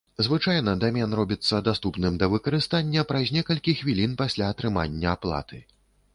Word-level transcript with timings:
Звычайна 0.25 0.71
дамен 0.83 1.11
робіцца 1.19 1.59
даступным 1.67 2.17
да 2.23 2.31
выкарыстання 2.33 3.05
праз 3.13 3.27
некалькі 3.37 3.77
хвілін 3.83 4.19
пасля 4.25 4.51
атрымання 4.57 5.07
аплаты. 5.17 5.65